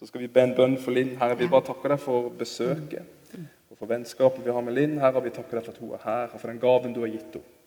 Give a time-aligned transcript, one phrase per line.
[0.00, 1.10] Så skal vi be en bønn for Linn.
[1.20, 3.18] Herre, vi bare takker deg for besøket
[3.70, 4.96] og for vennskapet vi har med Linn.
[4.98, 7.12] Herre, vi takker deg for at hun er her, og for den gaven du har
[7.12, 7.58] gitt henne.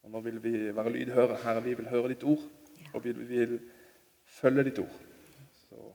[0.00, 1.36] Og Nå vil vi være lydhøre.
[1.44, 2.46] Herre, vi vil høre ditt ord,
[2.94, 3.58] og vi vil
[4.40, 4.96] følge ditt ord.
[5.68, 5.92] Så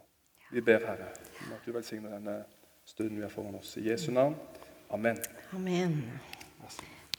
[0.53, 1.09] vi ber, Herre,
[1.41, 2.37] om at du velsigner denne
[2.85, 3.73] stunden vi har foran oss.
[3.81, 4.37] I Jesu navn.
[4.93, 5.17] Amen.
[5.57, 5.97] Amen.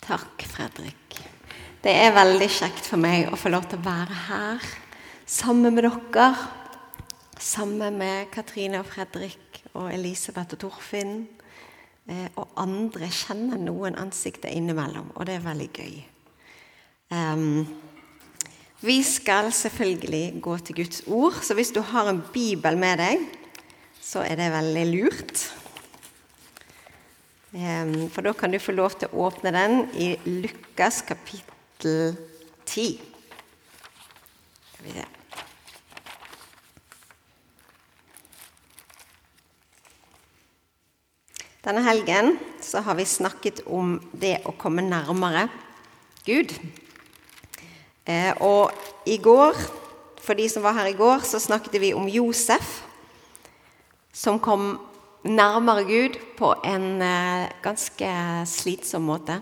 [0.07, 1.19] Takk, Fredrik.
[1.83, 4.71] Det er veldig kjekt for meg å få lov til å være her
[5.27, 6.31] sammen med dere.
[7.47, 11.29] Sammen med Katrine og Fredrik og Elisabeth og Torfinn.
[12.11, 15.93] Eh, og andre kjenner noen ansikter innimellom, og det er veldig gøy.
[17.15, 17.63] Um,
[18.83, 23.23] vi skal selvfølgelig gå til Guds ord, så hvis du har en bibel med deg,
[24.03, 25.47] så er det veldig lurt.
[27.55, 32.17] Um, For da kan du få lov til å åpne den i Lukas kapittel
[32.67, 32.99] 10.
[34.73, 35.07] Skal vi se.
[41.67, 45.49] Denne helgen så har vi snakket om det å komme nærmere
[46.23, 46.53] Gud.
[48.07, 48.71] Eh, og
[49.03, 49.59] i går,
[50.23, 52.85] for de som var her i går, så snakket vi om Josef,
[54.15, 54.77] som kom
[55.27, 58.13] nærmere Gud på en eh, ganske
[58.47, 59.41] slitsom måte.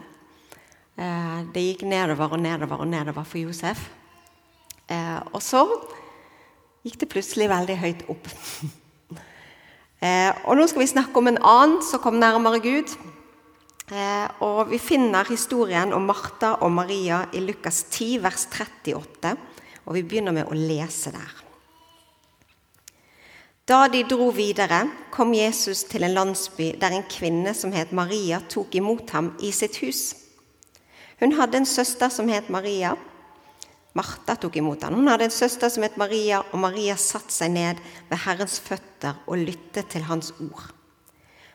[0.97, 3.85] Eh, det gikk nedover og nedover og nedover for Josef.
[4.89, 5.67] Eh, og så
[6.89, 8.33] gikk det plutselig veldig høyt opp.
[10.05, 12.91] Eh, og nå skal vi snakke om en annen som kom nærmere Gud.
[13.89, 19.33] Eh, og vi finner historien om Martha og Maria i Lukas 10, vers 38.
[19.87, 21.41] Og vi begynner med å lese der.
[23.65, 24.83] Da de dro videre,
[25.13, 29.55] kom Jesus til en landsby der en kvinne som het Maria, tok imot ham i
[29.57, 30.03] sitt hus.
[31.23, 32.93] Hun hadde en søster som het Maria.
[33.95, 34.97] Martha tok imot ham.
[34.99, 39.21] Hun hadde en søster som het Maria, og Maria satte seg ned ved Herrens føtter
[39.31, 40.73] og lyttet til hans ord.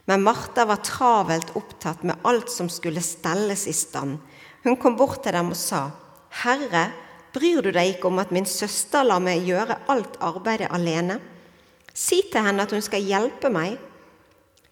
[0.08, 4.18] Men Martha var travelt opptatt med alt som skulle stelles i stand.
[4.64, 5.90] Hun kom bort til dem og sa,
[6.42, 6.88] Herre,
[7.36, 11.20] bryr du deg ikke om at min søster lar meg gjøre alt arbeidet alene?
[11.94, 13.76] Si til henne at hun skal hjelpe meg.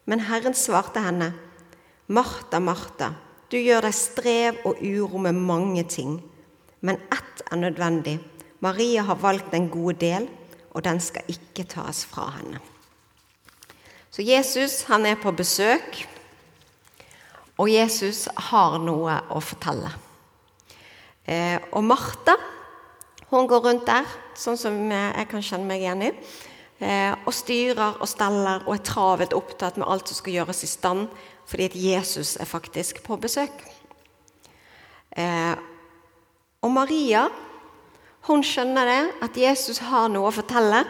[0.07, 1.33] Men Herren svarte henne,
[2.07, 3.11] Martha, Martha,
[3.51, 6.17] du gjør deg strev og uro med mange ting.
[6.81, 8.19] Men ett er nødvendig.
[8.59, 10.27] Maria har valgt den gode del,
[10.71, 12.59] og den skal ikke tas fra henne.
[14.11, 16.07] Så Jesus han er på besøk,
[17.57, 19.89] og Jesus har noe å fortelle.
[21.27, 22.38] Eh, og Martha
[23.29, 24.05] hun går rundt der,
[24.39, 26.11] sånn som jeg kan kjenne meg igjen i,
[26.79, 30.69] eh, og styrer og steller og er travelt opptatt med alt som skal gjøres i
[30.71, 31.09] stand,
[31.47, 33.51] fordi at Jesus er faktisk på besøk.
[36.67, 37.29] Og Maria
[38.28, 40.81] hun skjønner det, at Jesus har noe å fortelle,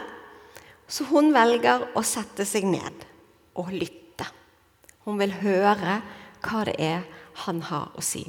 [0.90, 3.04] så hun velger å sette seg ned
[3.62, 4.26] og lytte.
[5.06, 6.00] Hun vil høre
[6.42, 7.06] hva det er
[7.44, 8.24] han har å si.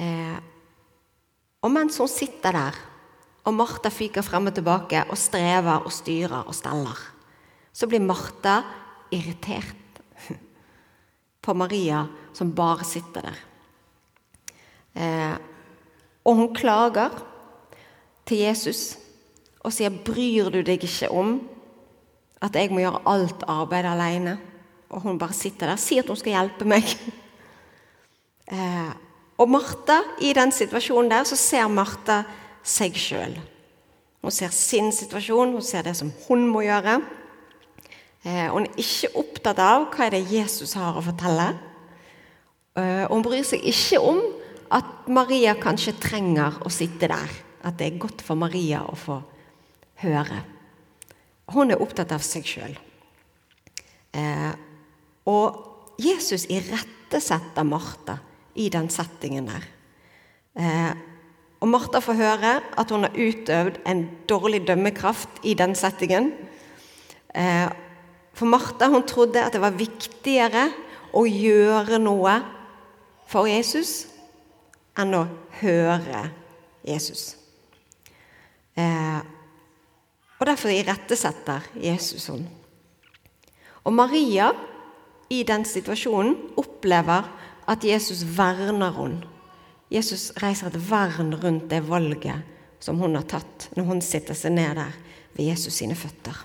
[0.00, 0.38] Eh,
[1.60, 2.80] og mens hun sitter der,
[3.44, 7.06] og Martha fyker frem og tilbake og strever og styrer og steller,
[7.74, 8.62] så blir Martha
[9.12, 10.00] irritert
[11.44, 13.48] på Maria som bare sitter der.
[14.92, 15.51] Eh,
[16.24, 17.14] og hun klager
[18.26, 18.98] til Jesus
[19.62, 21.48] og sier, 'Bryr du deg ikke om
[22.42, 24.38] at jeg må gjøre alt arbeid alene?'
[24.92, 25.76] Og hun bare sitter der.
[25.76, 26.84] Sier at hun skal hjelpe meg.
[28.52, 28.92] Eh,
[29.38, 32.18] og Martha, i den situasjonen der, så ser Martha
[32.62, 33.38] seg sjøl.
[34.20, 36.98] Hun ser sin situasjon, hun ser det som hun må gjøre.
[38.26, 41.48] Eh, hun er ikke opptatt av hva er det Jesus har å fortelle.
[42.76, 44.20] Eh, hun bryr seg ikke om
[44.72, 47.32] at Maria kanskje trenger å sitte der.
[47.62, 49.18] At det er godt for Maria å få
[50.02, 50.40] høre.
[51.52, 52.74] Hun er opptatt av seg sjøl.
[54.16, 54.52] Eh,
[55.28, 58.18] og Jesus irettesetter Martha
[58.58, 59.66] i den settingen der.
[60.58, 60.92] Eh,
[61.62, 66.32] og Martha får høre at hun har utøvd en dårlig dømmekraft i den settingen.
[67.34, 67.68] Eh,
[68.34, 70.70] for Martha hun trodde at det var viktigere
[71.12, 72.40] å gjøre noe
[73.28, 74.11] for Jesus
[74.98, 75.22] enn å
[75.60, 76.24] høre
[76.86, 77.36] Jesus.
[78.76, 79.20] Eh,
[80.38, 82.50] og Derfor irettesetter Jesus henne.
[83.82, 84.50] Og Maria
[85.30, 87.28] i den situasjonen opplever
[87.70, 89.28] at Jesus verner henne.
[89.92, 92.48] Jesus reiser et vern rundt det valget
[92.82, 94.94] som hun har tatt når hun sitter seg ned der
[95.36, 96.36] ved Jesus sine føtter.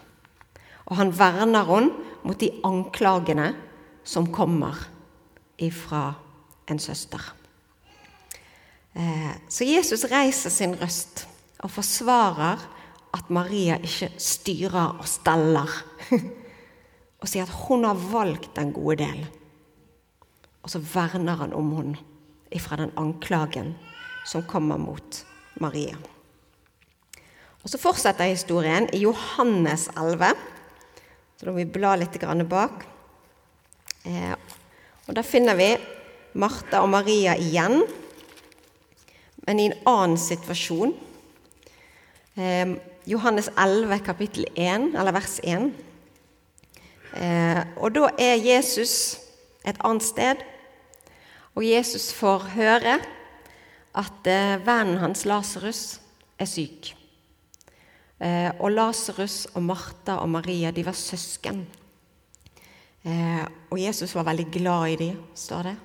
[0.88, 3.53] Og han verner henne mot de anklagene
[4.07, 4.77] som kommer
[5.57, 6.11] ifra
[6.67, 7.21] en søster.
[8.97, 11.27] Eh, Så Jesus reiser sin røst
[11.61, 12.63] og forsvarer
[13.13, 15.69] at Maria ikke styrer og steller,
[17.21, 19.21] og sier at hun har valgt den gode del.
[20.65, 22.01] Og så verner han om henne
[22.51, 23.75] ifra den anklagen
[24.25, 25.21] som kommer mot
[25.61, 25.95] Maria.
[27.63, 30.33] Og Så fortsetter historien i Johannes 11.
[31.38, 32.15] Så da må vi bla litt
[32.49, 32.85] bak.
[34.05, 34.35] Eh,
[35.07, 35.75] og Der finner vi
[36.33, 37.83] Martha og Maria igjen,
[39.47, 40.91] men i en annen situasjon.
[42.35, 42.75] Eh,
[43.07, 45.69] Johannes 11, kapittel 1, eller vers 1.
[47.15, 49.17] Eh, og da er Jesus
[49.67, 50.44] et annet sted,
[51.55, 52.99] og Jesus får høre
[53.97, 55.81] at eh, vennen hans Lasarus
[56.38, 56.91] er syk.
[58.19, 61.63] Eh, og Lasarus og Martha og Maria de var søsken.
[63.07, 65.77] Eh, og Jesus var veldig glad i dem, står det.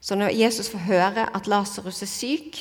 [0.00, 2.60] Så når Jesus får høre at Lasarus er syk,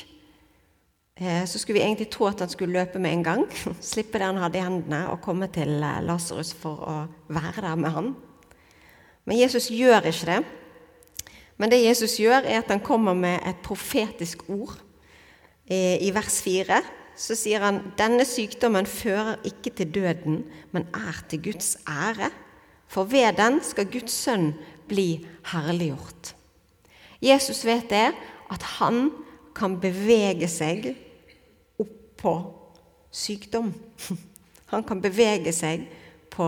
[1.22, 3.44] eh, så skulle vi egentlig tro at han skulle løpe med en gang.
[3.82, 6.98] Slippe det han hadde i hendene, og komme til eh, Lasarus for å
[7.30, 8.16] være der med han.
[9.28, 10.42] Men Jesus gjør ikke det.
[11.58, 14.78] Men det Jesus gjør, er at han kommer med et profetisk ord.
[15.70, 16.82] Eh, I vers 4
[17.18, 22.30] så sier han denne sykdommen fører ikke til døden, men er til Guds ære.
[22.88, 24.52] For ved den skal Guds sønn
[24.88, 26.37] bli herliggjort.
[27.24, 28.12] Jesus vet det,
[28.52, 29.10] at han
[29.58, 30.92] kan bevege seg
[31.82, 32.34] opp på
[33.12, 33.74] sykdom.
[34.68, 35.86] Han kan bevege seg
[36.28, 36.46] på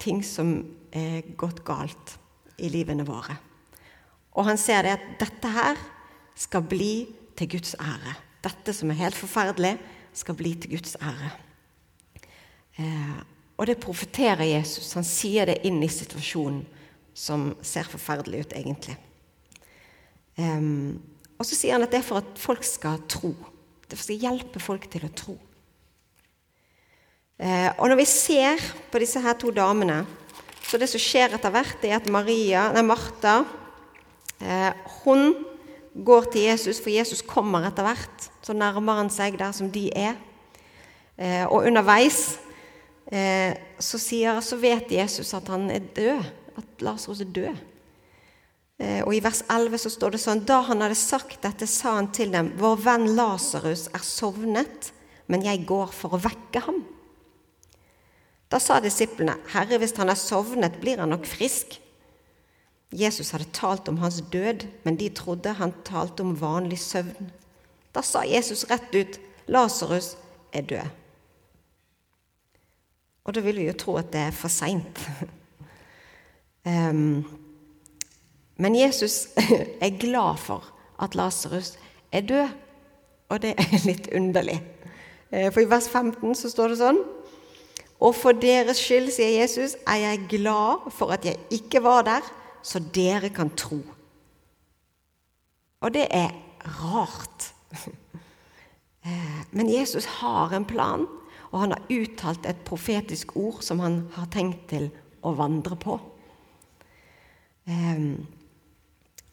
[0.00, 0.54] ting som
[0.88, 2.14] er gått galt
[2.56, 3.34] i livene våre.
[4.32, 5.76] Og han ser det at dette her
[6.32, 6.94] skal bli
[7.36, 8.14] til Guds ære.
[8.40, 9.74] Dette som er helt forferdelig,
[10.16, 11.28] skal bli til Guds ære.
[12.80, 13.20] Eh,
[13.60, 14.94] og det profeterer Jesus.
[14.96, 16.64] Han sier det inn i situasjonen
[17.12, 18.96] som ser forferdelig ut, egentlig.
[20.38, 21.00] Um,
[21.36, 23.32] og så sier han at det er for at folk skal tro.
[23.90, 25.36] Det skal hjelpe folk til å tro.
[27.42, 28.62] Uh, og når vi ser
[28.92, 30.04] på disse her to damene,
[30.62, 34.70] så det som skjer etter hvert, er at Maria, nei, Martha uh,
[35.02, 35.34] hun
[35.92, 38.28] går til Jesus, for Jesus kommer etter hvert.
[38.40, 40.16] Så nærmer han seg der som de er.
[41.18, 42.38] Uh, og underveis
[43.12, 46.22] så, sier, så vet Jesus at han er død,
[46.56, 47.58] at Lasarus er død.
[48.80, 51.96] Eh, og I vers 11 så står det sånn Da han hadde sagt dette, sa
[51.98, 54.92] han til dem, Vår venn Lasarus er sovnet,
[55.30, 56.82] men jeg går for å vekke ham.
[58.52, 61.78] Da sa disiplene, Herre, hvis han er sovnet, blir han nok frisk.
[62.92, 67.30] Jesus hadde talt om hans død, men de trodde han talte om vanlig søvn.
[67.92, 69.16] Da sa Jesus rett ut,
[69.48, 70.14] Lasarus
[70.52, 70.90] er død.
[73.24, 75.00] Og da vil vi jo tro at det er for seint.
[76.66, 77.22] um,
[78.56, 79.28] men Jesus
[79.84, 80.66] er glad for
[81.02, 81.78] at Lasarus
[82.12, 82.48] er død,
[83.28, 84.58] og det er litt underlig.
[85.32, 87.00] Eh, for i vers 15 så står det sånn
[88.02, 92.26] Og for deres skyld, sier Jesus, er jeg glad for at jeg ikke var der,
[92.62, 93.78] så dere kan tro.
[95.82, 96.30] Og det er
[96.82, 97.52] rart.
[99.02, 101.08] Eh, men Jesus har en plan,
[101.50, 104.84] og han har uttalt et profetisk ord som han har tenkt til
[105.26, 105.96] å vandre på.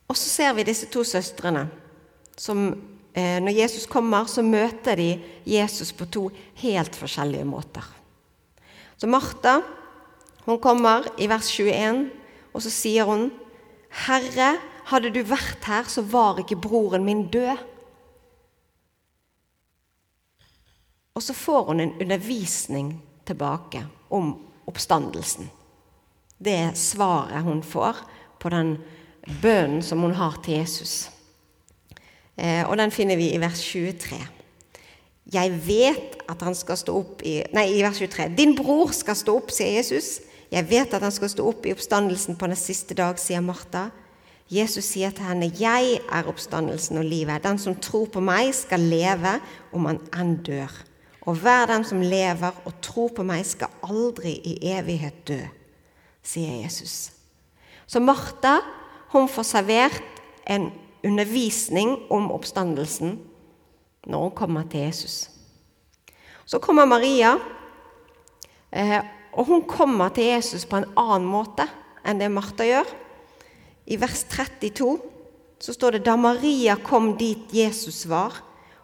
[0.10, 1.68] Og så ser vi disse to søstrene
[2.40, 2.72] som
[3.14, 5.10] eh, Når Jesus kommer, så møter de
[5.46, 6.30] Jesus på to
[6.62, 7.86] helt forskjellige måter.
[8.98, 9.60] Så Martha
[10.50, 12.08] hun kommer i vers 21,
[12.54, 13.30] og så sier hun,
[14.08, 14.58] 'Herre,
[14.90, 17.66] hadde du vært her, så var ikke broren min død.'
[21.14, 24.34] Og så får hun en undervisning tilbake om
[24.68, 25.50] oppstandelsen.
[26.40, 27.98] Det er svaret hun får
[28.40, 28.78] på den
[29.42, 31.10] bønnen som hun har til Jesus.
[32.40, 34.20] Eh, og den finner vi i vers 23.
[35.30, 38.32] Jeg vet at han skal stå opp i Nei, i vers 23.
[38.38, 40.20] Din bror skal stå opp, sier Jesus.
[40.50, 43.90] Jeg vet at han skal stå opp i oppstandelsen på den siste dag, sier Martha.
[44.50, 48.80] Jesus sier til henne, 'Jeg er oppstandelsen og livet.' 'Den som tror på meg, skal
[48.80, 49.40] leve
[49.74, 50.86] om han enn dør.'
[51.22, 55.50] 'Og hver den som lever og tror på meg, skal aldri i evighet dø',
[56.24, 57.12] sier Jesus.
[57.86, 58.58] Så Martha
[59.14, 60.70] hun får servert en
[61.04, 63.18] undervisning om oppstandelsen
[64.10, 65.30] når hun kommer til Jesus.
[66.46, 67.36] Så kommer Maria,
[68.72, 69.02] eh,
[69.34, 71.68] og hun kommer til Jesus på en annen måte
[72.04, 72.90] enn det Martha gjør.
[73.90, 74.98] I vers 32
[75.60, 78.34] så står det da Maria kom dit Jesus var,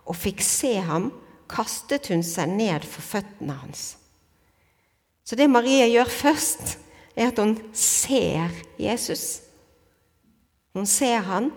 [0.05, 1.09] og fikk se ham,
[1.49, 3.95] kastet hun seg ned for føttene hans.
[5.25, 6.77] Så det Maria gjør først,
[7.15, 9.44] er at hun ser Jesus.
[10.75, 11.49] Hun ser han,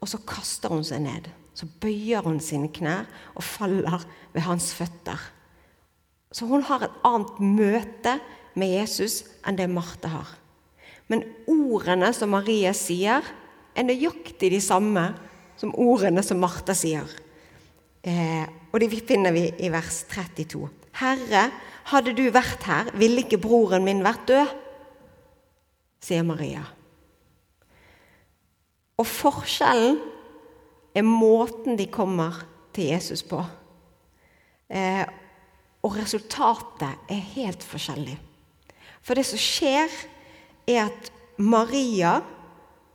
[0.00, 1.28] og så kaster hun seg ned.
[1.52, 5.20] Så bøyer hun sine knær og faller ved hans føtter.
[6.32, 8.18] Så hun har et annet møte
[8.58, 10.30] med Jesus enn det Marte har.
[11.08, 13.24] Men ordene som Maria sier,
[13.78, 15.04] er nøyaktig de samme
[15.58, 17.06] som ordene som Martha sier.
[18.02, 20.66] Eh, og de finner vi i vers 32.
[20.98, 21.44] Herre,
[21.92, 24.56] hadde du vært her, ville ikke broren min vært død,
[26.04, 26.64] sier Maria.
[28.98, 29.98] Og forskjellen
[30.96, 32.40] er måten de kommer
[32.74, 33.40] til Jesus på.
[34.68, 35.04] Eh,
[35.86, 38.16] og resultatet er helt forskjellig.
[39.02, 39.92] For det som skjer,
[40.68, 42.18] er at Maria,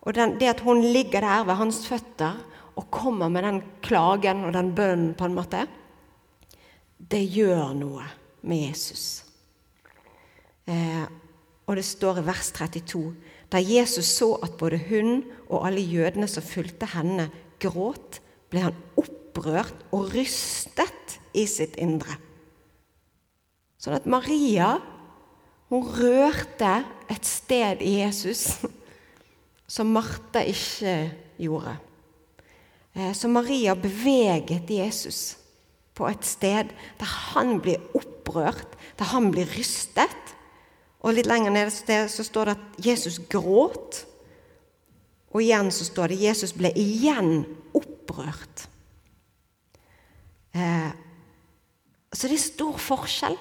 [0.03, 2.35] og den, det at hun ligger der ved hans føtter
[2.75, 5.63] og kommer med den klagen og den bønnen, på en måte,
[6.97, 8.05] det gjør noe
[8.43, 9.23] med Jesus.
[10.67, 11.05] Eh,
[11.63, 13.13] og det står i vers 32
[13.53, 17.29] da Jesus så at både hun og alle jødene som fulgte henne,
[17.61, 18.19] gråt,
[18.49, 22.17] ble han opprørt og rystet i sitt indre.
[23.77, 24.75] Sånn at Maria
[25.69, 26.73] hun rørte
[27.09, 28.61] et sted i Jesus
[29.73, 30.95] som Martha ikke
[31.41, 31.77] gjorde.
[32.93, 35.37] Eh, så Maria beveget Jesus
[35.97, 36.69] på et sted
[36.99, 40.32] der han blir opprørt, der han blir rystet.
[41.03, 44.03] Og litt lenger nede så står det at Jesus gråt.
[45.33, 47.43] Og igjen så står det at Jesus ble igjen
[47.75, 48.67] opprørt.
[50.53, 50.91] Eh,
[52.13, 53.35] så det er stor forskjell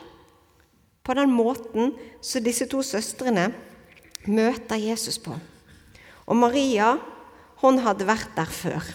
[1.02, 1.92] på den måten
[2.25, 3.50] som disse to søstrene
[4.26, 5.35] møter Jesus på.
[6.26, 6.95] Og Maria
[7.62, 8.87] hun hadde vært der før,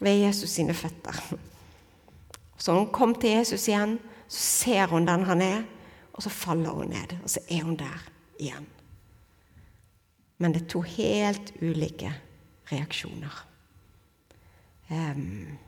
[0.00, 1.16] ved Jesus sine føtter.
[2.58, 3.98] Så hun kom til Jesus igjen,
[4.28, 5.58] så ser hun den han er,
[6.18, 7.14] og så faller hun ned.
[7.22, 8.02] Og så er hun der
[8.42, 8.66] igjen.
[10.38, 12.10] Men det er to helt ulike
[12.72, 13.36] reaksjoner.
[14.90, 15.58] Um,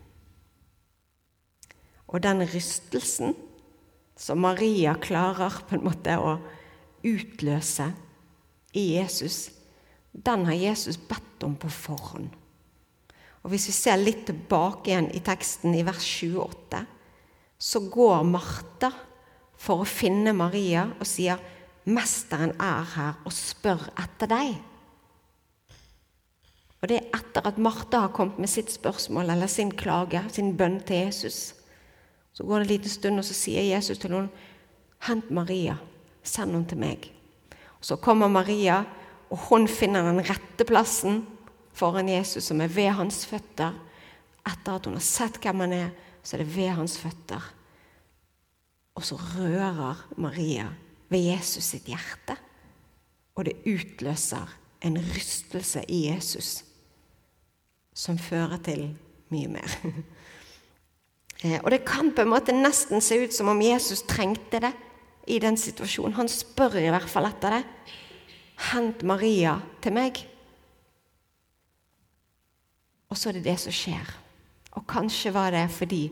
[2.10, 3.36] og den rystelsen
[4.18, 6.38] som Maria klarer på en måte å
[7.06, 7.86] utløse
[8.74, 9.52] i Jesus,
[10.12, 12.32] den har Jesus bedt om på forhånd.
[13.40, 16.82] Og Hvis vi ser litt tilbake igjen i teksten i vers 28,
[17.60, 18.90] så går Martha
[19.60, 21.40] for å finne Maria og sier
[21.84, 24.58] 'Mesteren er her og spør etter deg'.
[26.80, 30.56] Og Det er etter at Martha har kommet med sitt spørsmål eller sin klage, sin
[30.56, 31.54] bønn til Jesus.
[32.32, 34.30] Så går det en liten stund, og så sier Jesus til noen,
[35.00, 35.76] 'Hent Maria.
[36.22, 37.12] Send henne til meg.'
[37.80, 38.84] Og Så kommer Maria,
[39.30, 41.26] og hun finner den rette plassen
[41.72, 43.72] foran Jesus, som er ved hans føtter.
[44.46, 45.90] Etter at hun har sett hvem han er,
[46.22, 47.40] så er det ved hans føtter.
[49.00, 50.66] Og så rører Maria
[51.08, 52.36] ved Jesus sitt hjerte.
[53.32, 54.50] Og det utløser
[54.84, 56.58] en rystelse i Jesus
[57.96, 58.90] som fører til
[59.32, 59.76] mye mer.
[61.40, 64.74] Eh, og det kan på en måte nesten se ut som om Jesus trengte det
[65.24, 66.18] i den situasjonen.
[66.18, 67.60] Han spør i hvert fall etter det.
[68.66, 70.20] Hent Maria til meg.
[73.08, 74.12] Og så er det det som skjer.
[74.76, 76.02] Og kanskje var det fordi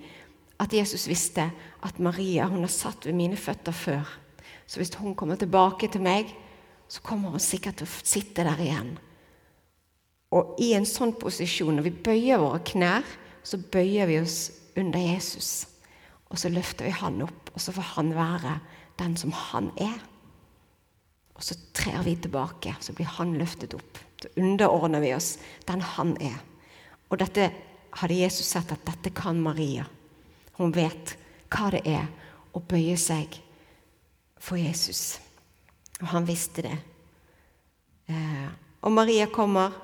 [0.58, 1.48] at Jesus visste
[1.86, 4.08] at Maria hun har satt ved mine føtter før.
[4.66, 6.32] Så hvis hun kommer tilbake til meg,
[6.88, 8.96] så kommer hun sikkert til å sitte der igjen.
[10.34, 13.06] Og i en sånn posisjon, når vi bøyer våre knær,
[13.46, 15.66] så bøyer vi oss under Jesus.
[16.28, 18.58] Og så løfter vi han opp, og så får han være
[19.00, 19.96] den som han er.
[21.38, 24.00] Og så trer vi tilbake, så blir han løftet opp.
[24.18, 25.36] Så underordner vi oss
[25.68, 26.40] den han er.
[27.08, 27.46] Og dette
[28.02, 29.86] hadde Jesus sett at dette kan Maria.
[30.58, 31.14] Hun vet
[31.48, 32.06] hva det er
[32.56, 33.38] å bøye seg
[34.42, 35.18] for Jesus.
[36.02, 36.76] Og han visste det.
[38.08, 38.48] Eh,
[38.82, 39.74] og Maria kommer,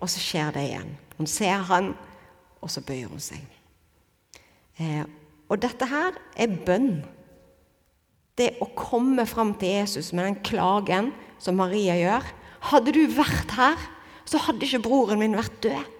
[0.00, 0.92] og så skjer det igjen.
[1.18, 1.92] Hun ser han,
[2.60, 3.42] og så bøyer hun seg.
[4.80, 5.04] Eh,
[5.50, 7.00] og dette her er bønn.
[8.38, 11.10] Det å komme fram til Jesus med den klagen
[11.42, 12.28] som Maria gjør.
[12.70, 13.80] Hadde du vært her,
[14.28, 15.96] så hadde ikke broren min vært død.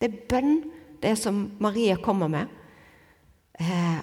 [0.00, 0.56] Det er bønn,
[1.00, 2.59] det som Maria kommer med.
[3.60, 4.00] Eh,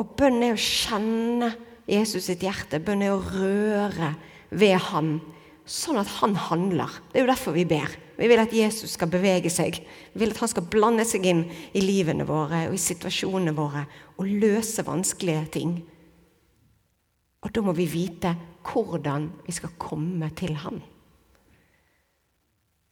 [0.00, 1.52] og bønn er å kjenne
[1.88, 2.80] Jesus sitt hjerte.
[2.82, 4.14] Bønn er å røre
[4.50, 5.16] ved han,
[5.68, 6.90] sånn at han handler.
[7.10, 7.94] Det er jo derfor vi ber.
[8.18, 9.78] Vi vil at Jesus skal bevege seg.
[10.12, 13.86] Vi vil at han skal blande seg inn i livene våre og i situasjonene våre
[14.18, 15.76] og løse vanskelige ting.
[17.42, 18.34] Og da må vi vite
[18.66, 20.78] hvordan vi skal komme til han.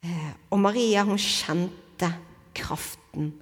[0.02, 2.08] Eh, og Maria hun kjente
[2.56, 3.34] kraften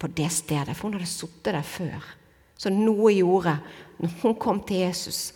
[0.00, 2.06] på det stedet, for hun hadde sittet der før.
[2.60, 3.58] Så noe gjorde
[4.00, 5.34] Når hun kom til Jesus,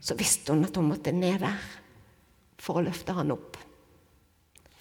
[0.00, 1.58] så visste hun at hun måtte ned der
[2.62, 3.56] for å løfte han opp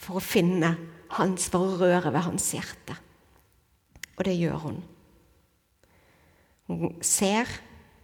[0.05, 0.75] for å finne
[1.17, 2.98] hans, for å røre ved hans hjerte.
[4.15, 4.77] Og det gjør hun.
[6.70, 7.50] Hun ser,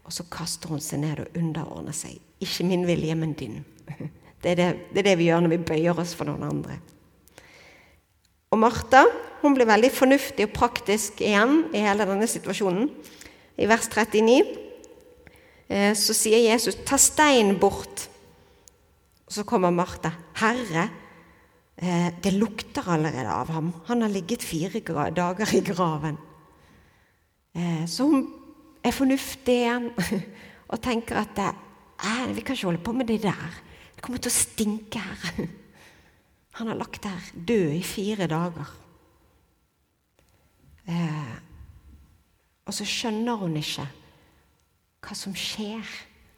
[0.05, 2.17] og så kaster hun seg ned og underordner seg.
[2.41, 3.61] Ikke min vilje, men din.
[4.41, 6.79] Det er det, det er det, vi gjør når vi bøyer oss for noen andre.
[8.49, 9.03] Og Martha
[9.41, 12.89] hun blir veldig fornuftig og praktisk igjen i hele denne situasjonen.
[13.57, 14.39] I vers 39
[15.69, 18.07] eh, så sier Jesus 'ta steinen bort'.
[19.27, 20.11] Så kommer Martha.
[20.35, 20.89] 'Herre,
[21.77, 23.73] eh, det lukter allerede av ham.
[23.87, 24.79] Han har ligget fire
[25.11, 26.17] dager i graven.'
[27.55, 28.27] Eh, så hun
[28.83, 29.91] er fornuftig igjen
[30.71, 31.35] og tenker at
[32.33, 33.51] vi kan ikke holde på med det der.
[33.95, 35.47] Det kommer til å stinke her.
[36.57, 38.80] Han har lagt der død i fire dager.
[40.91, 41.35] Eh,
[42.67, 43.87] og så skjønner hun ikke
[45.01, 45.85] hva som skjer.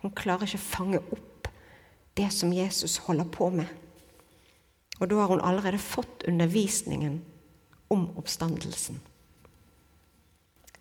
[0.03, 1.49] Hun klarer ikke å fange opp
[2.17, 3.69] det som Jesus holder på med.
[4.99, 7.17] Og da har hun allerede fått undervisningen
[7.93, 8.99] om oppstandelsen.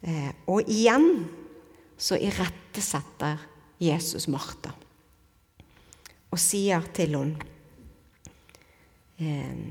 [0.03, 1.25] Eh, og igjen
[1.97, 3.41] så irettesetter
[3.83, 4.73] Jesus Martha
[6.33, 7.49] og sier til henne
[9.21, 9.65] eh,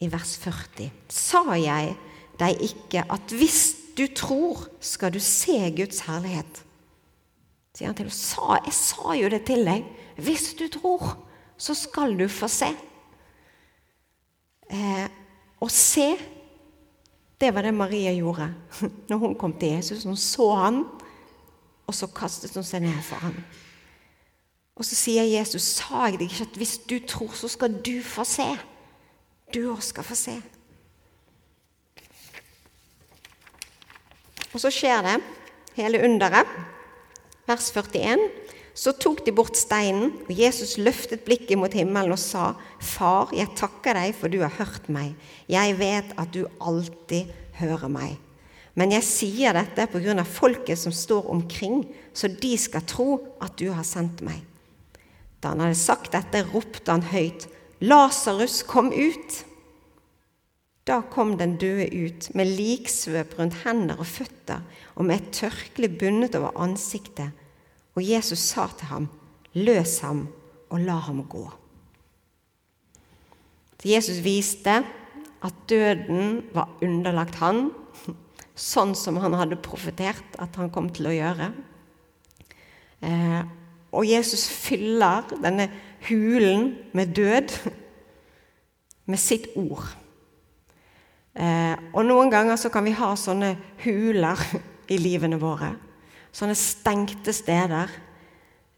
[0.00, 1.94] i vers 40.: Sa jeg
[2.40, 3.62] deg ikke at hvis
[3.98, 6.62] du tror, skal du se Guds herlighet?
[7.76, 8.60] Sier han til henne.
[8.66, 9.86] Jeg sa jo det til deg.
[10.20, 11.14] Hvis du tror,
[11.60, 12.70] så skal du få se.
[14.70, 15.06] Eh,
[15.60, 16.14] å se
[17.40, 18.50] det var det Maria gjorde
[19.08, 20.04] når hun kom til Jesus.
[20.04, 20.84] Hun så han,
[21.86, 23.36] og så kastet hun seg ned for han.
[24.76, 28.02] Og så sier Jesus, 'Sa jeg deg ikke at hvis du tror, så skal du
[28.02, 28.56] få se?'
[29.54, 30.36] Du òg skal få se.
[34.50, 35.18] Og så skjer det,
[35.76, 36.48] hele underet,
[37.46, 38.24] vers 41.
[38.74, 43.50] Så tok de bort steinen, og Jesus løftet blikket mot himmelen og sa, Far, jeg
[43.58, 45.14] takker deg for du har hørt meg.
[45.50, 47.30] Jeg vet at du alltid
[47.60, 48.16] hører meg.
[48.78, 51.82] Men jeg sier dette på grunn av folket som står omkring,
[52.14, 54.38] så de skal tro at du har sendt meg.
[55.42, 57.48] Da han hadde sagt dette, ropte han høyt,
[57.80, 59.40] Lasarus, kom ut!
[60.88, 64.64] Da kom den døde ut med liksvøp rundt hender og føtter
[64.96, 67.36] og med et tørkle bundet over ansiktet
[68.00, 69.08] og Jesus sa til ham,
[69.54, 70.28] 'Løs ham
[70.70, 71.50] og la ham gå'.
[73.84, 74.84] Jesus viste
[75.42, 77.70] at døden var underlagt han,
[78.54, 81.52] sånn som han hadde profetert at han kom til å gjøre.
[83.02, 83.42] Eh,
[83.92, 85.70] og Jesus fyller denne
[86.08, 87.56] hulen med død
[89.06, 89.96] med sitt ord.
[91.34, 94.40] Eh, og noen ganger så kan vi ha sånne huler
[94.90, 95.74] i livene våre
[96.34, 97.90] sånne stengte steder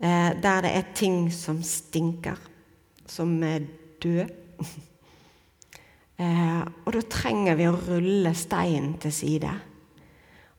[0.03, 2.39] eh, der det er ting som stinker,
[3.07, 3.67] som er
[4.03, 4.29] døde.
[6.23, 9.53] eh, og da trenger vi å rulle steinen til side.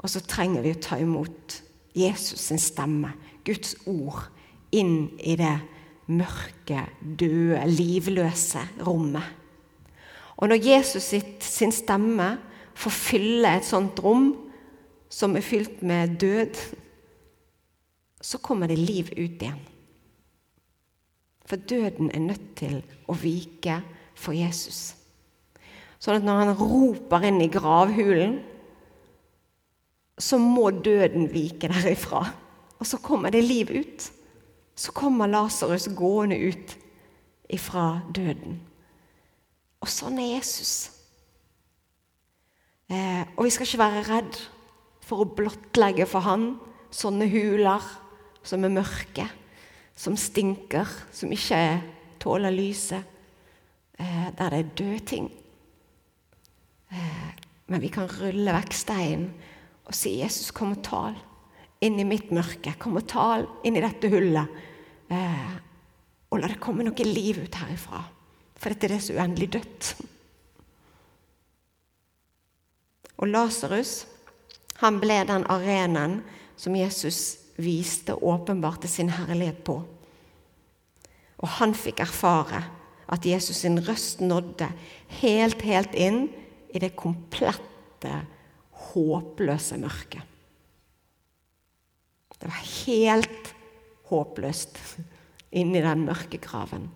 [0.03, 1.61] Og så trenger vi å ta imot
[1.95, 3.13] Jesus sin stemme,
[3.45, 4.25] Guds ord,
[4.73, 5.55] inn i det
[6.09, 9.42] mørke, døde, livløse rommet.
[10.43, 12.33] Og når Jesus sitt, sin stemme
[12.75, 14.33] får fylle et sånt rom
[15.07, 16.57] som er fylt med død,
[18.19, 19.61] så kommer det liv ut igjen.
[21.47, 23.77] For døden er nødt til å vike
[24.19, 24.97] for Jesus.
[26.03, 28.41] Sånn at når han roper inn i gravhulen,
[30.19, 32.25] så må døden vike derifra.
[32.79, 34.11] Og så kommer det liv ut.
[34.75, 36.75] Så kommer Lasarus gående ut
[37.47, 38.59] ifra døden.
[39.83, 40.73] Og sånn er Jesus.
[42.87, 44.37] Eh, og vi skal ikke være redd
[45.03, 46.53] for å blottlegge for han
[46.93, 47.83] sånne huler
[48.45, 49.25] som er mørke,
[49.95, 51.59] som stinker, som ikke
[52.23, 53.03] tåler lyset,
[53.99, 55.31] eh, der det er døde ting.
[56.91, 57.29] Eh,
[57.67, 59.33] men vi kan rulle vekk steinen
[59.85, 61.15] og si 'Jesus, kom og tal
[61.81, 62.77] inn i mitt mørke'.
[62.79, 64.47] Kom og tal inn i dette hullet.
[65.09, 65.53] Eh,
[66.31, 68.03] og la det komme noe liv ut herifra.
[68.63, 69.89] For dette er det så uendelig dødt.
[73.19, 74.05] Og Lasarus,
[74.79, 76.21] han ble den arenaen
[76.59, 79.81] som Jesus viste og åpenbarte sin herlighet på.
[81.43, 82.63] Og han fikk erfare
[83.11, 84.69] at Jesus sin røst nådde
[85.19, 86.29] helt, helt inn
[86.71, 88.15] i det komplette,
[88.93, 90.23] håpløse mørket.
[92.39, 93.53] Det var helt
[94.09, 94.79] håpløst
[95.55, 96.89] inni den mørke graven.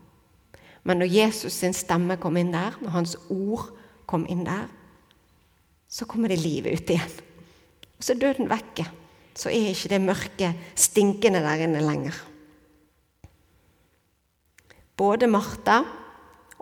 [0.87, 3.73] Men når Jesus sin stemme kom inn der, når hans ord
[4.07, 4.69] kom inn der,
[5.87, 7.19] så kommer det livet ut igjen.
[7.97, 8.87] Og så er døden vekke
[9.37, 12.15] så er ikke det mørke stinkende der inne lenger.
[14.97, 15.83] Både Martha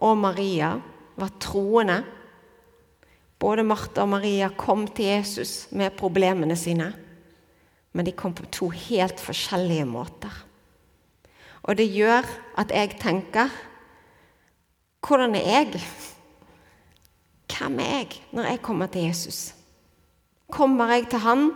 [0.04, 0.74] og Maria
[1.16, 2.02] var troende.
[3.40, 6.94] Både Martha og Maria kom til Jesus med problemene sine.
[7.96, 10.32] men de kom på to helt forskjellige måter.
[11.64, 12.28] Og det gjør
[12.60, 13.48] at jeg tenker
[15.06, 15.82] Hvordan er jeg?
[17.46, 19.54] Hvem er jeg når jeg kommer til Jesus?
[20.50, 21.52] Kommer jeg til Han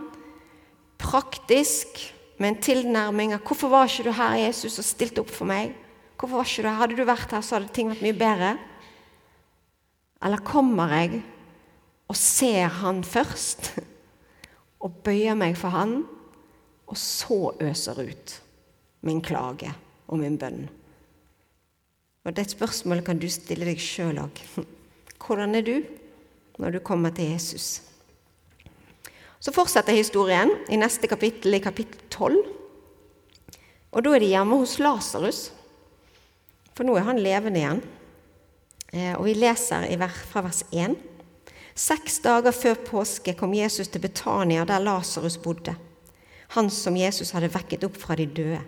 [1.00, 5.46] praktisk med en tilnærming av 'Hvorfor var ikke du her, Jesus, og stilte opp for
[5.46, 5.76] meg?'
[6.20, 6.76] Hvorfor var ikke du her?
[6.76, 8.58] Hadde du vært her, så hadde ting vært mye bedre.
[10.24, 11.24] Eller kommer jeg
[12.08, 13.80] og ser Han først,
[14.84, 16.06] og bøyer meg for Han,
[16.88, 18.42] og så øser ut
[19.02, 19.74] min klage
[20.08, 20.70] og min bønn?
[22.26, 24.42] Og Det spørsmålet kan du stille deg sjøl òg.
[25.24, 25.76] Hvordan er du
[26.60, 27.82] når du kommer til Jesus?
[29.40, 32.42] Så fortsetter historien i neste kapittel, i kapittel 12.
[33.92, 35.40] Og da er de hjemme hos Lasarus,
[36.76, 37.80] for nå er han levende igjen.
[38.92, 39.88] Eh, og vi leser
[40.30, 40.98] fra vers 1.
[41.80, 45.78] Seks dager før påske kom Jesus til Betania, der Lasarus bodde,
[46.56, 48.60] han som Jesus hadde vekket opp fra de døde.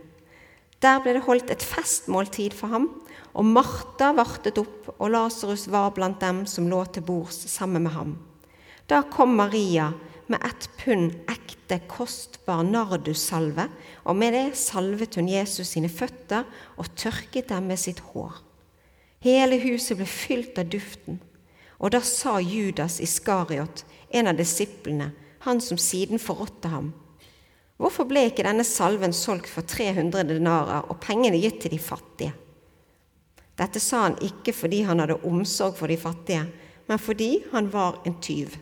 [0.82, 2.88] Der ble det holdt et festmåltid for ham,
[3.32, 7.96] og Martha vartet opp, og Lasarus var blant dem som lå til bords sammen med
[7.96, 8.15] ham.
[8.89, 9.91] Da kom Maria,
[10.28, 13.67] med ett pund ekte, kostbar nardussalve,
[14.08, 16.48] og med det salvet hun Jesus sine føtter
[16.80, 18.39] og tørket dem med sitt hår.
[19.22, 21.20] Hele huset ble fylt av duften.
[21.84, 25.12] Og da sa Judas Iskariot, en av disiplene,
[25.44, 26.91] han som siden forrådte ham,
[27.82, 32.36] Hvorfor ble ikke denne salven solgt for 300 denarer og pengene gitt til de fattige?
[33.60, 36.46] Dette sa han ikke fordi han hadde omsorg for de fattige,
[36.88, 38.56] men fordi han var en tyv.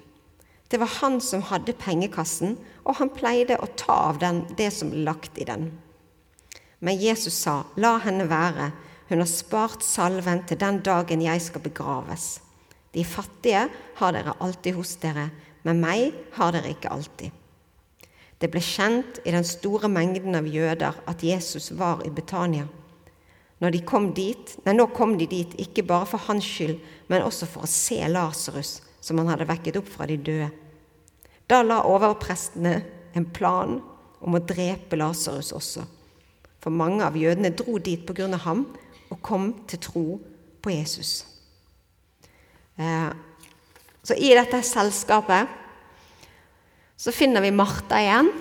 [0.70, 4.92] Det var han som hadde pengekassen, og han pleide å ta av den det som
[4.94, 5.72] ble lagt i den.
[6.80, 8.70] Men Jesus sa, la henne være,
[9.10, 12.38] hun har spart salven til den dagen jeg skal begraves.
[12.94, 13.66] De fattige
[13.98, 15.30] har dere alltid hos dere,
[15.66, 17.34] men meg har dere ikke alltid.
[18.40, 22.70] Det ble kjent i den store mengden av jøder at Jesus var i Betania.
[23.60, 26.78] Når de kom dit, nei, nå kom de dit ikke bare for hans skyld,
[27.12, 30.50] men også for å se Lasarus, som han hadde vekket opp fra de døde.
[31.50, 32.78] Da la overprestene
[33.18, 33.80] en plan
[34.24, 35.84] om å drepe Lasarus også.
[36.60, 38.66] For mange av jødene dro dit på grunn av ham
[39.10, 40.06] og kom til tro
[40.62, 41.24] på Jesus.
[42.80, 43.10] Eh,
[44.04, 45.56] så i dette selskapet
[47.00, 48.32] så finner vi Martha igjen.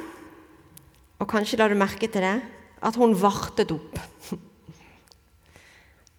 [1.19, 2.37] Og kanskje la du merke til det
[2.79, 3.99] at hun vartet opp.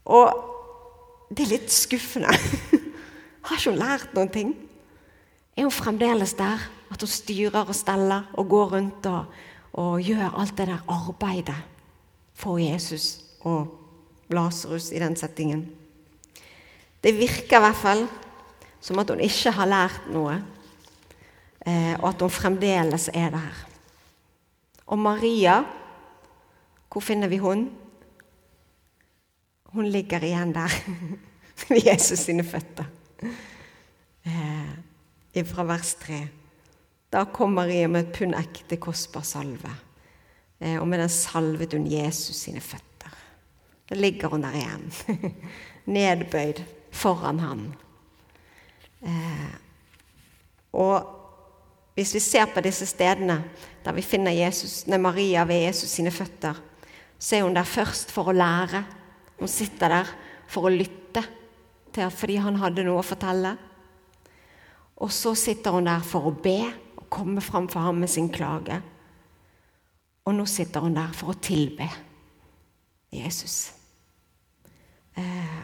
[0.10, 2.34] Og det er litt skuffende.
[3.45, 4.54] Har ikke hun lært noen ting?
[5.54, 6.62] Er hun fremdeles der?
[6.89, 9.28] At hun styrer og steller og går rundt og,
[9.78, 11.60] og gjør alt det der arbeidet
[12.34, 13.76] for Jesus og
[14.34, 15.67] Lasarus i den settingen?
[17.04, 18.08] Det virker i hvert fall
[18.82, 20.38] som at hun ikke har lært noe,
[21.67, 23.65] eh, og at hun fremdeles er der.
[24.88, 25.62] Og Maria,
[26.89, 27.67] hvor finner vi hun?
[29.73, 30.73] Hun ligger igjen der
[31.69, 32.88] ved Jesus sine føtter.
[34.25, 36.23] Eh, fra vers 3.
[37.10, 39.71] Da kom Maria med et pund ekte, kostbar salve.
[40.60, 43.13] Eh, og med den salvet hun Jesus sine føtter.
[43.89, 44.91] Da ligger hun der igjen,
[45.97, 47.63] nedbøyd foran han.
[49.01, 49.55] Eh,
[50.73, 51.15] og
[51.95, 53.41] hvis vi ser på disse stedene
[53.86, 56.60] der vi finner Jesus, nei, Maria ved Jesus sine føtter,
[57.19, 58.84] så er hun der først for å lære.
[59.39, 60.12] Hun sitter der
[60.49, 61.23] for å lytte
[61.95, 63.56] til fordi han hadde noe å fortelle.
[64.99, 66.60] Og så sitter hun der for å be
[66.99, 68.82] og komme fram for ham med sin klage.
[70.28, 71.88] Og nå sitter hun der for å tilbe
[73.15, 73.71] Jesus.
[75.17, 75.62] Eh,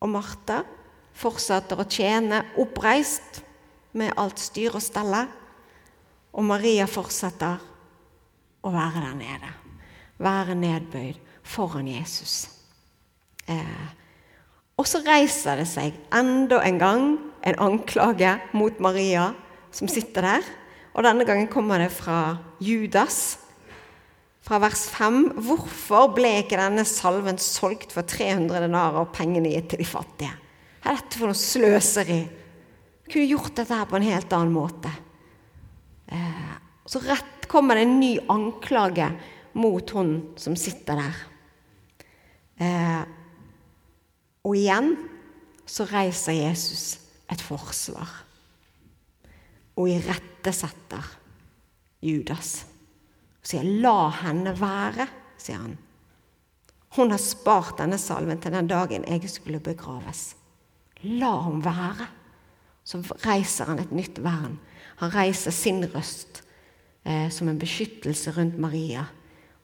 [0.00, 0.62] og Martha
[1.20, 3.42] fortsetter å tjene oppreist
[3.92, 5.26] med alt styr og stelle.
[6.32, 7.60] Og Maria fortsetter
[8.64, 9.52] å være der nede.
[10.20, 12.59] Være nedbøyd foran Jesus.
[13.50, 13.88] Eh,
[14.80, 17.04] og så reiser det seg enda en gang
[17.44, 19.30] en anklage mot Maria,
[19.74, 20.48] som sitter der.
[20.94, 23.38] Og denne gangen kommer det fra Judas,
[24.44, 25.20] fra vers 5.
[25.46, 30.32] Hvorfor ble ikke denne salven solgt for 300 denarer og pengene gitt til de fattige?
[30.80, 32.20] Hva er dette for noe sløseri?
[33.10, 34.90] Kunne gjort dette her på en helt annen måte.
[36.10, 36.56] Eh,
[36.88, 39.10] så rett kommer det en ny anklage
[39.60, 41.22] mot hun som sitter der.
[42.60, 43.00] Eh,
[44.44, 44.94] og igjen
[45.68, 46.98] så reiser Jesus
[47.30, 48.10] et forsvar.
[49.78, 51.06] Og irettesetter
[52.02, 52.64] Judas.
[53.40, 55.78] Og sier 'la henne være', sier han.
[56.96, 60.34] Hun har spart denne salven til den dagen jeg skulle begraves.
[61.02, 62.08] La ham være.
[62.84, 64.58] Så reiser han et nytt vern.
[64.96, 66.42] Han reiser sin røst
[67.04, 69.06] eh, som en beskyttelse rundt Maria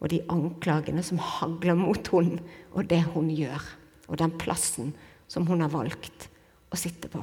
[0.01, 3.63] og de anklagene som hagler mot henne og det hun gjør,
[4.07, 4.93] og den plassen
[5.29, 6.29] som hun har valgt
[6.71, 7.23] å sitte på.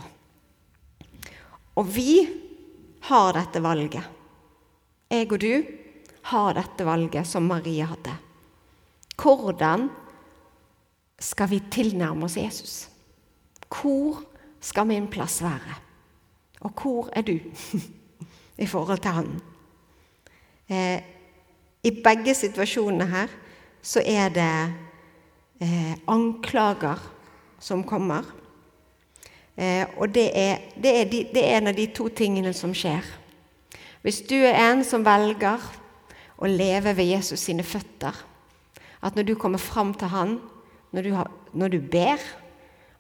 [1.80, 2.24] Og vi
[3.08, 4.04] har dette valget.
[5.10, 5.54] Jeg og du
[6.30, 8.14] har dette valget som Maria hadde.
[9.20, 9.90] Hvordan
[11.20, 12.76] skal vi tilnærme oss Jesus?
[13.70, 14.22] Hvor
[14.64, 15.80] skal min plass være?
[16.64, 17.36] Og hvor er du
[18.64, 19.32] i forhold til han?
[20.70, 21.04] Eh,
[21.84, 23.32] I begge situasjonene her
[23.84, 24.54] så er det
[25.64, 27.00] eh, anklager
[27.64, 28.28] som kommer.
[29.56, 32.74] Eh, og det er, det, er de, det er en av de to tingene som
[32.76, 33.06] skjer.
[34.04, 35.64] Hvis du er en som velger
[36.44, 38.18] å leve ved Jesus sine føtter,
[39.04, 40.38] at når du kommer fram til han,
[40.92, 42.22] når du, har, når du ber,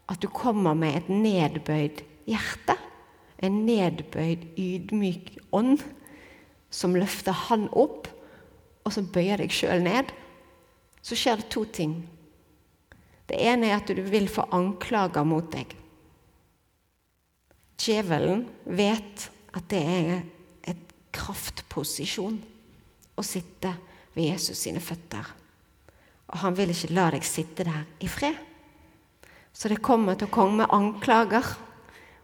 [0.10, 2.78] at du kommer med et nedbøyd hjerte,
[3.43, 5.82] en nedbøyd, ydmyk ånd,
[6.73, 8.08] som løfter han opp,
[8.84, 10.12] og som bøyer deg sjøl ned,
[11.04, 11.97] så skjer det to ting.
[13.29, 15.71] Det ene er at du vil få anklager mot deg.
[17.79, 20.12] Djevelen vet at det er
[20.71, 22.38] et kraftposisjon
[23.15, 23.73] å sitte
[24.13, 25.25] ved Jesus sine føtter.
[26.33, 28.38] Og han vil ikke la deg sitte der i fred.
[29.53, 31.45] Så det kommer til å komme anklager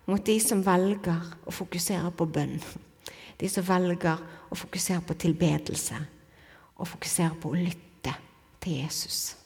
[0.09, 2.57] mot de som velger å fokusere på bønn.
[3.39, 5.99] De som velger å fokusere på tilbedelse
[6.79, 8.15] og fokusere på å lytte
[8.63, 9.38] til Jesus.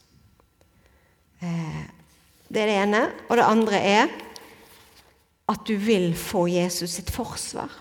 [1.44, 1.84] Eh,
[2.48, 3.02] det er det ene.
[3.30, 4.12] Og det andre er
[5.52, 7.72] at du vil få Jesus sitt forsvar.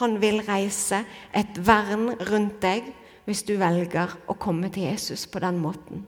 [0.00, 1.04] Han vil reise
[1.36, 2.88] et vern rundt deg
[3.26, 6.04] hvis du velger å komme til Jesus på den måten.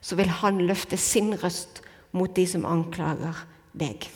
[0.00, 4.06] Så vil han løfte sin røst mot de som anklager deg.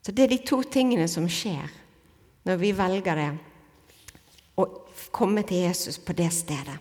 [0.00, 1.68] Så det er de to tingene som skjer
[2.48, 3.30] når vi velger det
[4.60, 4.64] å
[5.12, 6.78] komme til Jesus på det stedet.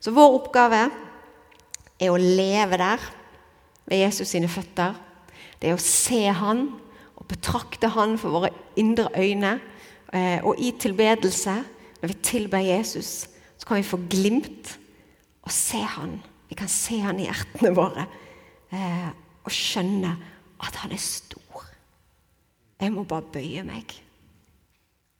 [0.00, 0.88] Så vår oppgave
[2.00, 3.02] er å leve der
[3.90, 4.96] ved Jesus sine føtter.
[5.60, 6.66] Det er å se Han
[7.18, 9.58] og betrakte Han for våre indre øyne.
[10.12, 11.56] Eh, og i tilbedelse,
[12.00, 14.76] når vi tilber Jesus, så kan vi få glimt
[15.44, 16.18] og se Han.
[16.48, 18.06] Vi kan se Han i hjertene våre
[18.72, 19.10] eh,
[19.44, 20.14] og skjønne
[20.60, 21.66] at Han er stor.
[22.80, 23.92] Jeg må bare bøye meg.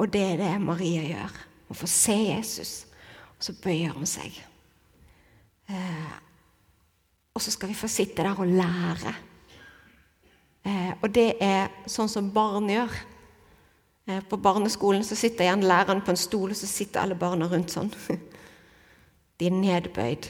[0.00, 1.34] Og det er det Maria gjør.
[1.68, 2.72] Hun får se Jesus,
[3.36, 4.32] og så bøyer hun seg.
[7.40, 9.14] Og så skal vi få sitte der og lære.
[10.61, 12.96] Eh, og det er sånn som barn gjør.
[14.05, 17.48] Eh, på barneskolen så sitter gjerne læreren på en stol, og så sitter alle barna
[17.48, 17.88] rundt sånn.
[19.40, 20.29] De er nedbøyd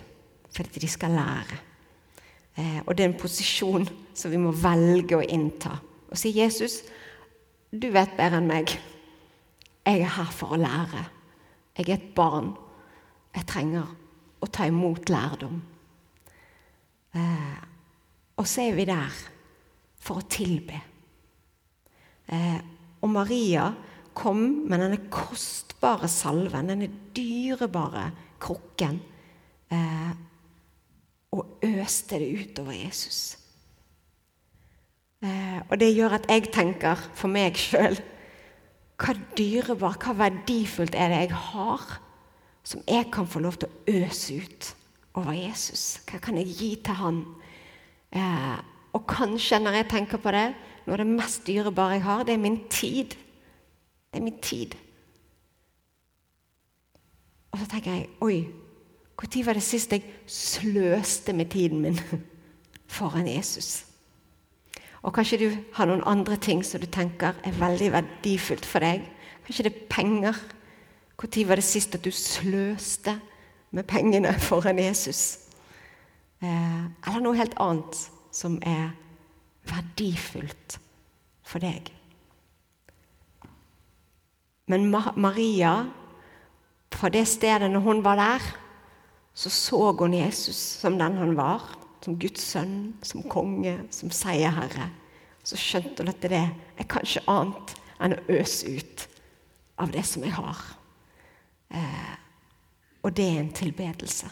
[0.54, 1.58] fordi de skal lære.
[2.54, 5.72] Eh, og det er en posisjon som vi må velge å innta.
[6.10, 6.84] Og si, 'Jesus,
[7.74, 8.76] du vet bedre enn meg.
[9.82, 11.04] Jeg er her for å lære.
[11.74, 12.54] Jeg er et barn.
[13.34, 13.90] Jeg trenger
[14.38, 15.60] å ta imot lærdom.'
[17.14, 17.60] Eh,
[18.36, 19.16] og så er vi der
[20.00, 20.78] for å tilbe.
[22.30, 22.60] Eh,
[23.00, 23.70] og Maria
[24.16, 29.00] kom med denne kostbare salven, denne dyrebare krukken,
[29.70, 30.12] eh,
[31.30, 33.36] og øste det utover Jesus.
[35.22, 37.98] Eh, og det gjør at jeg tenker for meg sjøl
[39.00, 41.84] hva dyrebar, hva verdifullt er det jeg har,
[42.64, 44.74] som jeg kan få lov til å øse ut
[45.14, 46.00] over Jesus?
[46.06, 47.24] Hva kan jeg gi til han?
[48.10, 48.58] Eh,
[48.92, 50.48] og kanskje, når jeg tenker på det,
[50.86, 53.14] noe av det mest dyrebare jeg har, det er min tid.
[54.10, 54.74] Det er min tid.
[57.50, 58.40] Og så tenker jeg Oi,
[59.20, 61.98] når var det sist jeg sløste med tiden min
[62.96, 63.84] foran Jesus?
[65.02, 69.06] Og kanskje du har noen andre ting som du tenker er veldig verdifullt for deg.
[69.46, 70.40] Kanskje det er penger.
[71.20, 73.16] Når var det sist at du sløste
[73.70, 75.38] med pengene foran Jesus?
[76.40, 78.04] Eh, eller noe helt annet
[78.34, 78.92] som er
[79.68, 80.78] verdifullt
[81.46, 81.90] for deg.
[84.70, 85.74] Men Maria,
[86.94, 88.44] fra det stedet når hun var der,
[89.34, 91.76] så så hun Jesus som den han var.
[92.00, 94.88] Som Guds sønn, som konge, som seierherre.
[95.44, 99.04] Så skjønte hun at det er kanskje annet enn å øse ut
[99.80, 100.62] av det som jeg har.
[101.76, 102.14] Eh,
[103.02, 104.30] og det er en tilbedelse.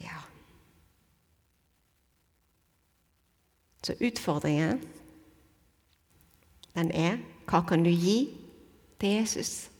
[0.00, 0.18] Ja
[3.82, 4.82] Så utfordringen,
[6.74, 8.34] den er hva kan du gi
[9.00, 9.70] til Jesus?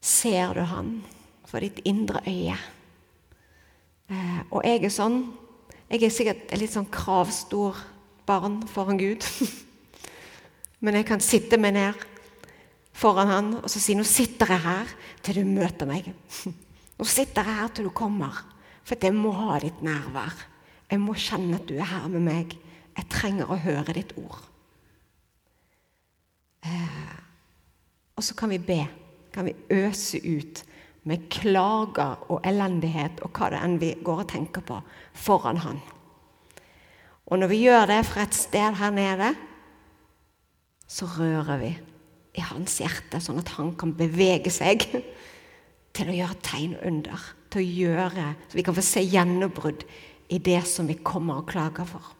[0.00, 1.02] Ser du han
[1.44, 2.56] for ditt indre øye?
[4.08, 5.22] Eh, og jeg er sånn
[5.92, 7.76] Jeg er sikkert litt sånn kravstor
[8.24, 9.26] barn foran Gud.
[10.80, 12.06] Men jeg kan sitte meg ned
[12.92, 14.92] foran han og så sier nå sitter jeg her
[15.24, 16.12] til du møter meg.
[16.98, 18.36] Nå sitter jeg her til du kommer,
[18.86, 20.44] for jeg må ha ditt nærvær.
[20.92, 22.52] Jeg må kjenne at du er her med meg.
[22.92, 24.42] Jeg trenger å høre ditt ord.
[26.68, 27.16] Eh,
[28.14, 28.84] og så kan vi be.
[29.32, 30.62] Kan vi øse ut
[31.08, 34.78] med klager og elendighet og hva det enn vi går og tenker på,
[35.16, 35.80] foran Han.
[37.26, 39.32] Og når vi gjør det fra et sted her nede,
[40.86, 41.72] så rører vi
[42.32, 44.86] i hans hjerte, sånn at han kan bevege seg
[45.92, 47.28] til å gjøre tegn under.
[47.52, 49.84] Til å gjøre, Så vi kan få se gjennombrudd
[50.30, 52.14] i det som vi kommer og klager for.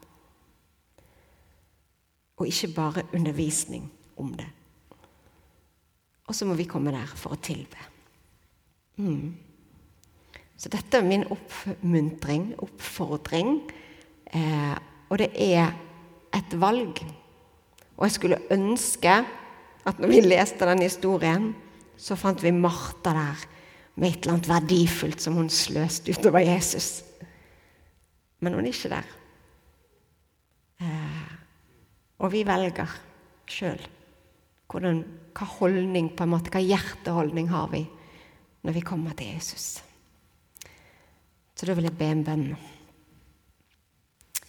[2.36, 4.48] Og ikke bare undervisning om det.
[6.26, 7.78] Og så må vi komme der for å tilbe.
[8.96, 9.32] Mm.
[10.56, 13.62] Så dette er min oppmuntring, oppfordring.
[14.26, 14.76] Eh,
[15.08, 15.72] og det er
[16.32, 17.02] et valg.
[17.96, 19.24] Og jeg skulle ønske
[19.88, 21.52] at når vi leste den historien,
[21.98, 23.46] så fant vi Martha der
[23.94, 27.02] med et eller annet verdifullt som hun sløste utover Jesus.
[28.40, 29.10] Men hun er ikke der.
[30.82, 31.34] Eh,
[32.22, 32.94] og vi velger
[33.50, 33.82] sjøl
[34.72, 37.82] hva holdning, på en måte, hva hjerteholdning har vi
[38.64, 39.82] når vi kommer til Jesus.
[41.52, 42.46] Så da vil jeg be en bønn.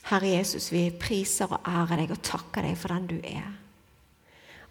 [0.07, 3.51] Herre Jesus, vi priser og ærer deg og takker deg for den du er.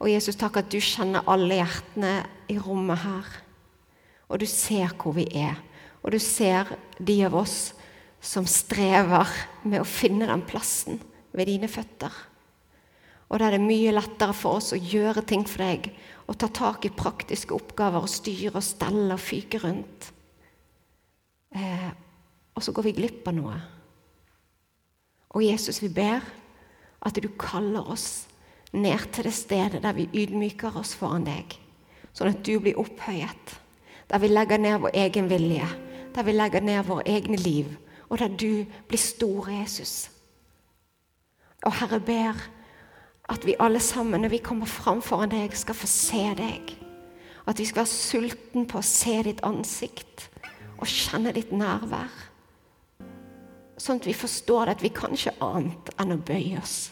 [0.02, 2.16] Og Jesus, takk at du kjenner alle hjertene
[2.50, 3.28] i rommet her.
[4.26, 5.60] Og du ser hvor vi er.
[6.02, 7.70] Og du ser de av oss
[8.22, 9.30] som strever
[9.62, 10.98] med å finne den plassen
[11.30, 12.10] ved dine føtter.
[13.30, 15.88] Og da er det mye lettere for oss å gjøre ting for deg
[16.26, 20.10] og ta tak i praktiske oppgaver og styre og stelle og fyke rundt.
[21.54, 21.88] Eh,
[22.52, 23.56] og så går vi glipp av noe.
[25.32, 26.20] Og Jesus, vi ber
[27.02, 28.26] at du kaller oss
[28.72, 31.56] ned til det stedet der vi ydmyker oss foran deg,
[32.12, 33.58] sånn at du blir opphøyet.
[34.08, 35.68] Der vi legger ned vår egen vilje,
[36.14, 37.68] der vi legger ned våre egne liv,
[38.08, 40.10] og der du blir stor, Jesus.
[41.64, 42.42] Og Herre ber
[43.32, 46.74] at vi alle sammen, når vi kommer fram foran deg, skal få se deg.
[47.46, 50.28] At vi skal være sulten på å se ditt ansikt
[50.78, 52.12] og kjenne ditt nærvær.
[53.80, 56.91] Sånn at vi forstår at vi kan ikke annet enn å bøye oss.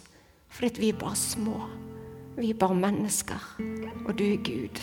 [0.51, 1.59] Fordi vi er bare små.
[2.37, 3.45] Vi er bare mennesker.
[4.07, 4.81] Og du er Gud.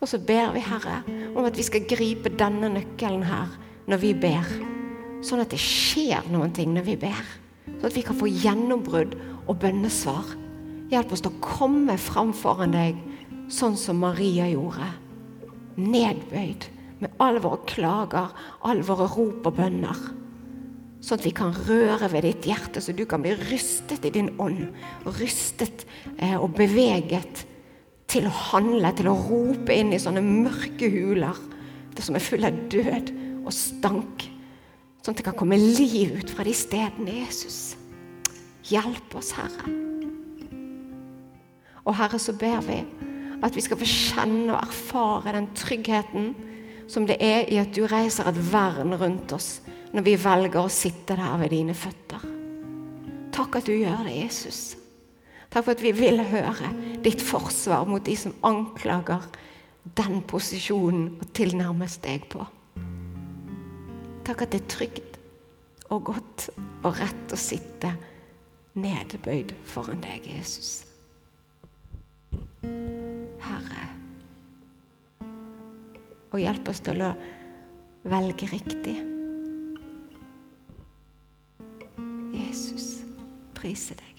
[0.00, 1.00] Og så ber vi, Herre,
[1.34, 3.54] om at vi skal gripe denne nøkkelen her
[3.88, 4.50] når vi ber.
[5.24, 7.22] Sånn at det skjer noen ting når vi ber.
[7.66, 10.34] Sånn at vi kan få gjennombrudd og bønnesvar.
[10.92, 13.00] Hjelp oss til å komme fram foran deg
[13.52, 14.90] sånn som Maria gjorde.
[15.80, 16.68] Nedbøyd
[17.02, 18.30] med alle våre klager,
[18.64, 19.98] alle våre rop og bønner.
[21.06, 24.32] Sånn at vi kan røre ved ditt hjerte, så du kan bli rystet i din
[24.42, 24.72] ånd.
[25.20, 25.84] Rystet
[26.18, 27.44] eh, og beveget
[28.10, 31.38] til å handle, til å rope inn i sånne mørke huler.
[31.94, 33.12] Det som er full av død
[33.44, 34.26] og stank.
[34.98, 37.76] Sånn at det kan komme liv ut fra de stedene, Jesus.
[38.66, 39.70] Hjelp oss, Herre.
[41.86, 42.80] Og Herre, så ber vi
[43.46, 46.32] at vi skal få kjenne og erfare den tryggheten
[46.90, 49.60] som det er i at du reiser et vern rundt oss
[49.96, 52.24] når vi velger å sitte der ved dine føtter.
[53.32, 54.76] Takk at du gjør det, Jesus.
[55.48, 56.68] Takk for at vi vil høre
[57.04, 59.24] ditt forsvar mot de som anklager
[59.96, 62.44] den posisjonen å tilnærmes deg på.
[64.28, 65.18] Takk at det er trygt
[65.88, 66.48] og godt
[66.82, 67.94] og rett å sitte
[68.76, 70.82] nedbøyd foran deg, Jesus.
[73.48, 73.90] Herre.
[76.34, 77.14] Og hjelp oss til å
[78.04, 78.98] velge riktig.
[82.32, 83.04] Jesus,
[83.54, 84.15] priser deg.